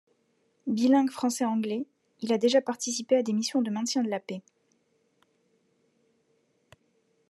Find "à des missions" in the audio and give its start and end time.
3.17-3.61